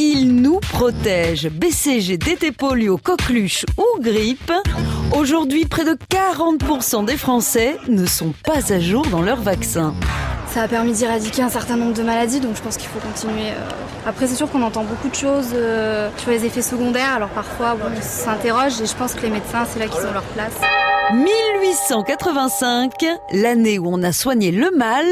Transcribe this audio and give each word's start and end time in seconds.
Il 0.00 0.36
nous 0.36 0.60
protège. 0.60 1.48
BCG, 1.48 2.18
DT 2.18 2.52
polio, 2.52 2.98
coqueluche 2.98 3.66
ou 3.76 4.00
grippe. 4.00 4.52
Aujourd'hui, 5.16 5.64
près 5.66 5.84
de 5.84 5.98
40% 6.08 7.04
des 7.04 7.16
Français 7.16 7.76
ne 7.88 8.06
sont 8.06 8.32
pas 8.44 8.72
à 8.72 8.78
jour 8.78 9.04
dans 9.06 9.22
leur 9.22 9.40
vaccin. 9.40 9.92
Ça 10.46 10.62
a 10.62 10.68
permis 10.68 10.92
d'éradiquer 10.92 11.42
un 11.42 11.48
certain 11.48 11.76
nombre 11.76 11.94
de 11.94 12.04
maladies, 12.04 12.38
donc 12.38 12.54
je 12.56 12.62
pense 12.62 12.76
qu'il 12.76 12.88
faut 12.88 13.00
continuer. 13.00 13.50
euh. 13.50 13.70
Après, 14.06 14.28
c'est 14.28 14.36
sûr 14.36 14.48
qu'on 14.48 14.62
entend 14.62 14.84
beaucoup 14.84 15.08
de 15.08 15.16
choses 15.16 15.48
euh, 15.52 16.08
sur 16.18 16.30
les 16.30 16.44
effets 16.44 16.62
secondaires, 16.62 17.14
alors 17.16 17.30
parfois 17.30 17.74
bon, 17.74 17.86
on 17.96 18.00
s'interroge 18.00 18.80
et 18.80 18.86
je 18.86 18.94
pense 18.94 19.14
que 19.14 19.22
les 19.22 19.30
médecins, 19.30 19.66
c'est 19.68 19.80
là 19.80 19.88
qu'ils 19.88 20.06
ont 20.06 20.12
leur 20.12 20.22
place. 20.22 20.54
1885, 21.12 22.92
l'année 23.32 23.78
où 23.80 23.88
on 23.92 24.02
a 24.02 24.12
soigné 24.12 24.52
le 24.52 24.70
mal 24.70 25.04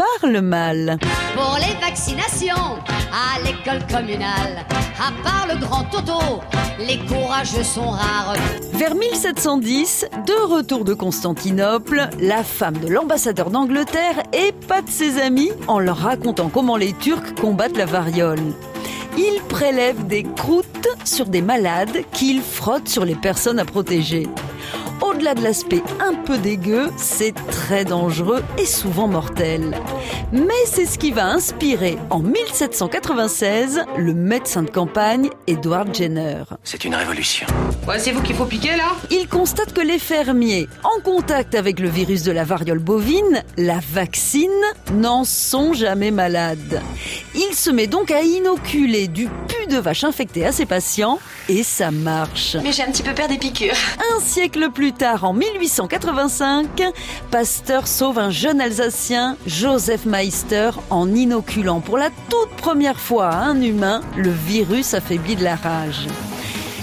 par 0.00 0.30
le 0.30 0.40
mal. 0.40 0.96
Pour 1.34 1.58
les 1.58 1.78
vaccinations 1.78 2.78
à 3.12 3.38
l'école 3.44 3.86
communale, 3.86 4.64
à 4.98 5.12
part 5.22 5.46
le 5.46 5.60
grand 5.60 5.84
Toto, 5.84 6.40
les 6.78 6.98
courageux 7.00 7.62
sont 7.62 7.90
rares. 7.90 8.34
Vers 8.72 8.94
1710, 8.94 10.06
de 10.26 10.54
retour 10.54 10.86
de 10.86 10.94
Constantinople, 10.94 12.08
la 12.18 12.42
femme 12.42 12.78
de 12.78 12.88
l'ambassadeur 12.88 13.50
d'Angleterre 13.50 14.22
épate 14.32 14.88
ses 14.88 15.20
amis 15.20 15.50
en 15.68 15.78
leur 15.78 15.98
racontant 15.98 16.48
comment 16.48 16.78
les 16.78 16.94
Turcs 16.94 17.34
combattent 17.38 17.76
la 17.76 17.84
variole. 17.84 18.40
Il 19.18 19.38
prélève 19.50 20.06
des 20.06 20.22
croûtes 20.22 20.88
sur 21.04 21.26
des 21.26 21.42
malades 21.42 22.04
qu'il 22.12 22.40
frotte 22.40 22.88
sur 22.88 23.04
les 23.04 23.16
personnes 23.16 23.58
à 23.58 23.66
protéger. 23.66 24.28
Au-delà 25.02 25.34
de 25.34 25.42
l'aspect 25.42 25.82
un 26.00 26.14
peu 26.14 26.38
dégueu, 26.38 26.90
c'est 26.96 27.34
très 27.50 27.84
dangereux 27.84 28.42
et 28.58 28.66
souvent 28.66 29.08
mortel. 29.08 29.74
Mais 30.32 30.48
c'est 30.66 30.86
ce 30.86 30.98
qui 30.98 31.10
va 31.10 31.26
inspirer 31.26 31.96
en 32.10 32.20
1796 32.20 33.82
le 33.96 34.14
médecin 34.14 34.62
de 34.62 34.70
campagne 34.70 35.30
Edward 35.46 35.94
Jenner. 35.94 36.44
C'est 36.64 36.84
une 36.84 36.94
révolution. 36.94 37.46
Ouais, 37.88 37.98
c'est 37.98 38.12
vous 38.12 38.22
qu'il 38.22 38.36
faut 38.36 38.44
piquer 38.44 38.76
là? 38.76 38.92
Il 39.10 39.26
constate 39.28 39.72
que 39.72 39.80
les 39.80 39.98
fermiers, 39.98 40.68
en 40.84 41.00
contact 41.00 41.54
avec 41.54 41.80
le 41.80 41.88
virus 41.88 42.22
de 42.22 42.32
la 42.32 42.44
variole 42.44 42.78
bovine, 42.78 43.42
la 43.56 43.80
vaccine, 43.92 44.50
n'en 44.92 45.24
sont 45.24 45.72
jamais 45.72 46.10
malades. 46.10 46.82
Il 47.34 47.54
se 47.54 47.70
met 47.70 47.86
donc 47.86 48.10
à 48.10 48.22
inoculer 48.22 49.08
du 49.08 49.26
pu 49.26 49.66
de 49.68 49.78
vache 49.78 50.04
infecté 50.04 50.44
à 50.44 50.52
ses 50.52 50.66
patients 50.66 51.18
et 51.48 51.62
ça 51.62 51.90
marche. 51.90 52.56
Mais 52.62 52.72
j'ai 52.72 52.82
un 52.82 52.90
petit 52.90 53.02
peu 53.02 53.14
peur 53.14 53.28
des 53.28 53.38
piqûres. 53.38 53.74
Un 54.14 54.20
siècle 54.20 54.68
plus 54.72 54.89
tard, 54.92 55.24
en 55.24 55.32
1885, 55.32 56.82
Pasteur 57.30 57.86
sauve 57.86 58.18
un 58.18 58.30
jeune 58.30 58.60
Alsacien, 58.60 59.36
Joseph 59.46 60.04
Meister, 60.04 60.70
en 60.90 61.14
inoculant 61.14 61.80
pour 61.80 61.98
la 61.98 62.10
toute 62.28 62.50
première 62.56 62.98
fois 62.98 63.28
à 63.28 63.36
un 63.44 63.60
humain 63.60 64.00
le 64.16 64.30
virus 64.30 64.94
affaibli 64.94 65.36
de 65.36 65.44
la 65.44 65.56
rage. 65.56 66.06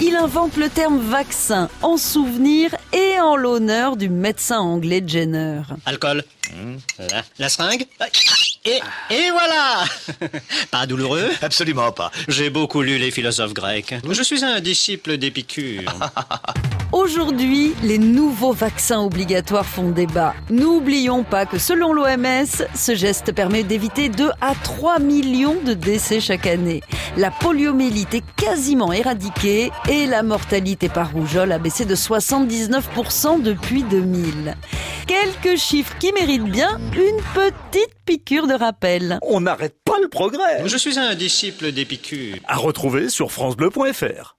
Il 0.00 0.14
invente 0.14 0.56
le 0.56 0.68
terme 0.68 0.98
vaccin 0.98 1.68
en 1.82 1.96
souvenir 1.96 2.70
et 2.92 3.20
en 3.20 3.34
l'honneur 3.34 3.96
du 3.96 4.08
médecin 4.08 4.58
anglais 4.58 5.02
Jenner. 5.04 5.62
Alcool. 5.86 6.22
La, 6.98 7.22
la 7.38 7.48
seringue. 7.48 7.84
Et, 8.64 8.80
et 9.10 9.30
voilà 9.30 9.84
Pas 10.70 10.86
douloureux 10.86 11.28
Absolument 11.42 11.92
pas. 11.92 12.10
J'ai 12.28 12.48
beaucoup 12.48 12.80
lu 12.82 12.96
les 12.98 13.10
philosophes 13.10 13.54
grecs. 13.54 13.94
Je 14.08 14.22
suis 14.22 14.44
un 14.44 14.60
disciple 14.60 15.18
d'Épicure. 15.18 15.92
Aujourd'hui, 16.98 17.74
les 17.84 17.96
nouveaux 17.96 18.52
vaccins 18.52 19.00
obligatoires 19.00 19.64
font 19.64 19.90
débat. 19.90 20.34
N'oublions 20.50 21.22
pas 21.22 21.46
que 21.46 21.56
selon 21.56 21.92
l'OMS, 21.92 22.66
ce 22.74 22.94
geste 22.96 23.30
permet 23.32 23.62
d'éviter 23.62 24.08
2 24.08 24.30
à 24.40 24.54
3 24.64 24.98
millions 24.98 25.54
de 25.64 25.74
décès 25.74 26.18
chaque 26.18 26.48
année. 26.48 26.82
La 27.16 27.30
poliomyélite 27.30 28.14
est 28.14 28.24
quasiment 28.34 28.92
éradiquée 28.92 29.70
et 29.88 30.06
la 30.06 30.24
mortalité 30.24 30.88
par 30.88 31.12
rougeole 31.12 31.52
a 31.52 31.58
baissé 31.60 31.84
de 31.84 31.94
79% 31.94 33.42
depuis 33.42 33.84
2000. 33.84 34.56
Quelques 35.06 35.56
chiffres 35.56 35.96
qui 36.00 36.12
méritent 36.12 36.50
bien 36.50 36.80
une 36.94 37.22
petite 37.32 37.94
piqûre 38.06 38.48
de 38.48 38.54
rappel. 38.54 39.20
On 39.22 39.40
n'arrête 39.42 39.76
pas 39.84 40.00
le 40.02 40.08
progrès. 40.08 40.66
Je 40.66 40.76
suis 40.76 40.98
un 40.98 41.14
disciple 41.14 41.70
d'Épicure. 41.70 42.38
À 42.48 42.56
retrouver 42.56 43.08
sur 43.08 43.30
francebleu.fr. 43.30 44.34